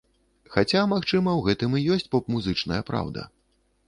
[0.53, 3.27] Хаця, магчыма, у гэтым і ёсць поп-музычная праўда.